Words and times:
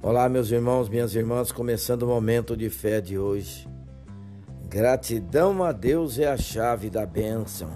Olá, 0.00 0.28
meus 0.28 0.52
irmãos, 0.52 0.88
minhas 0.88 1.16
irmãs, 1.16 1.50
começando 1.50 2.04
o 2.04 2.06
momento 2.06 2.56
de 2.56 2.70
fé 2.70 3.00
de 3.00 3.18
hoje. 3.18 3.68
Gratidão 4.68 5.64
a 5.64 5.72
Deus 5.72 6.20
é 6.20 6.28
a 6.28 6.36
chave 6.36 6.88
da 6.88 7.04
bênção. 7.04 7.68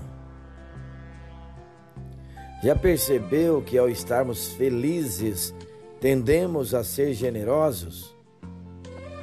Já 2.62 2.76
percebeu 2.76 3.60
que 3.60 3.76
ao 3.76 3.88
estarmos 3.88 4.52
felizes, 4.52 5.52
tendemos 6.00 6.76
a 6.76 6.84
ser 6.84 7.12
generosos? 7.12 8.16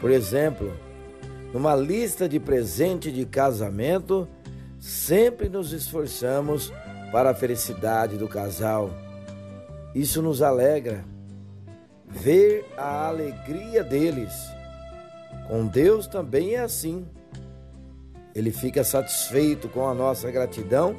Por 0.01 0.11
exemplo, 0.11 0.73
numa 1.53 1.77
lista 1.77 2.27
de 2.27 2.37
presente 2.37 3.13
de 3.13 3.25
casamento, 3.25 4.27
sempre 4.77 5.47
nos 5.47 5.71
esforçamos 5.71 6.69
para 7.13 7.29
a 7.29 7.33
felicidade 7.33 8.17
do 8.17 8.27
casal. 8.27 8.89
Isso 9.95 10.21
nos 10.21 10.41
alegra 10.41 11.05
ver 12.09 12.65
a 12.75 13.07
alegria 13.07 13.83
deles. 13.83 14.33
Com 15.47 15.67
Deus 15.67 16.07
também 16.07 16.55
é 16.55 16.59
assim. 16.59 17.07
Ele 18.33 18.51
fica 18.51 18.83
satisfeito 18.83 19.69
com 19.69 19.87
a 19.87 19.93
nossa 19.93 20.29
gratidão 20.31 20.95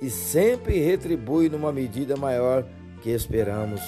e 0.00 0.10
sempre 0.10 0.78
retribui 0.80 1.48
numa 1.48 1.72
medida 1.72 2.16
maior 2.16 2.64
que 3.02 3.10
esperamos. 3.10 3.80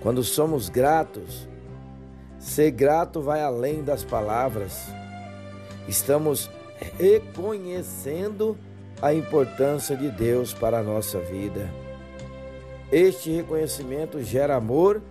Quando 0.00 0.22
somos 0.22 0.68
gratos, 0.68 1.48
ser 2.38 2.70
grato 2.70 3.22
vai 3.22 3.42
além 3.42 3.82
das 3.82 4.04
palavras. 4.04 4.86
Estamos 5.88 6.50
reconhecendo 6.98 8.56
a 9.00 9.14
importância 9.14 9.96
de 9.96 10.10
Deus 10.10 10.52
para 10.52 10.78
a 10.78 10.82
nossa 10.82 11.18
vida. 11.20 11.70
Este 12.92 13.30
reconhecimento 13.30 14.22
gera 14.22 14.56
amor 14.56 15.02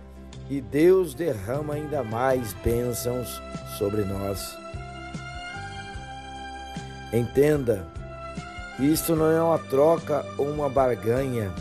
e 0.48 0.60
Deus 0.60 1.14
derrama 1.14 1.74
ainda 1.74 2.02
mais 2.02 2.52
bênçãos 2.64 3.40
sobre 3.78 4.04
nós. 4.04 4.56
Entenda, 7.12 7.86
isto 8.78 9.14
não 9.14 9.30
é 9.30 9.42
uma 9.42 9.58
troca 9.58 10.24
ou 10.36 10.46
uma 10.48 10.68
barganha, 10.68 11.52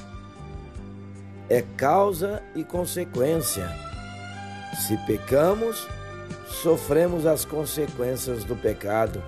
é 1.50 1.62
causa 1.78 2.42
e 2.56 2.64
consequência. 2.64 3.70
Se 4.88 4.98
pecamos, 5.06 5.88
sofremos 6.48 7.26
as 7.26 7.46
consequências 7.46 8.44
do 8.44 8.56
pecado. 8.56 9.22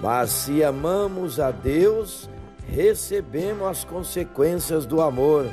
Mas 0.00 0.30
se 0.30 0.64
amamos 0.64 1.38
a 1.38 1.50
Deus, 1.50 2.28
recebemos 2.68 3.66
as 3.66 3.84
consequências 3.84 4.86
do 4.86 5.00
amor. 5.00 5.46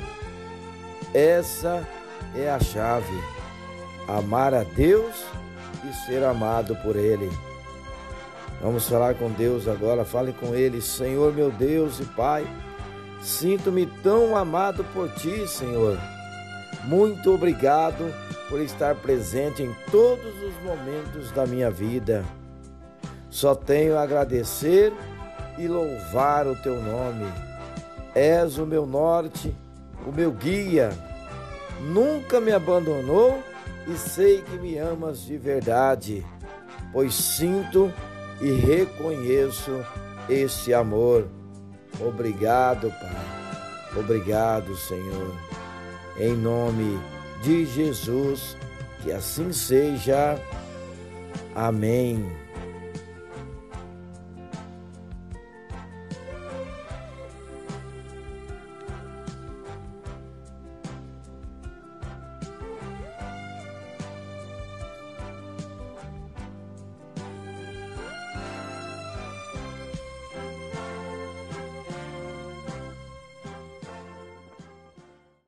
Essa 1.14 1.88
é 2.36 2.50
a 2.50 2.60
chave. 2.60 3.14
Amar 4.08 4.54
a 4.54 4.64
Deus 4.64 5.24
e 5.88 5.94
ser 6.06 6.24
amado 6.24 6.76
por 6.78 6.96
Ele. 6.96 7.30
Vamos 8.62 8.88
falar 8.90 9.16
com 9.16 9.30
Deus 9.32 9.68
agora. 9.68 10.04
Fale 10.04 10.34
com 10.34 10.54
Ele, 10.54 10.82
Senhor 10.82 11.34
meu 11.34 11.52
Deus 11.52 12.00
e 12.00 12.06
Pai. 12.06 12.46
Sinto-me 13.22 13.86
tão 13.86 14.36
amado 14.36 14.84
por 14.94 15.10
Ti, 15.14 15.48
Senhor. 15.48 15.98
Muito 16.86 17.34
obrigado 17.34 18.14
por 18.50 18.60
estar 18.62 18.96
presente 18.96 19.62
em 19.62 19.76
todos 19.92 20.34
os 20.42 20.64
momentos 20.64 21.32
da 21.32 21.46
minha 21.46 21.70
vida. 21.70 22.26
Só 23.30 23.54
tenho 23.54 23.98
a 23.98 24.02
agradecer 24.02 24.92
e 25.60 25.68
louvar 25.68 26.48
o 26.48 26.56
teu 26.56 26.82
nome. 26.82 27.26
És 28.16 28.58
o 28.58 28.66
meu 28.66 28.86
norte, 28.86 29.56
o 30.08 30.12
meu 30.12 30.32
guia. 30.32 30.90
Nunca 31.82 32.40
me 32.40 32.52
abandonou 32.52 33.44
e 33.88 33.96
sei 33.96 34.42
que 34.42 34.58
me 34.58 34.78
amas 34.78 35.22
de 35.22 35.38
verdade, 35.38 36.26
pois 36.92 37.14
sinto 37.14 37.94
e 38.42 38.52
reconheço 38.52 39.86
esse 40.30 40.74
amor. 40.74 41.28
Obrigado, 42.00 42.90
Pai. 42.90 44.00
Obrigado, 44.00 44.76
Senhor. 44.76 45.34
Em 46.18 46.36
nome 46.36 47.00
de 47.44 47.66
Jesus, 47.66 48.56
que 49.02 49.12
assim 49.12 49.52
seja. 49.52 50.40
Amém. 51.56 52.26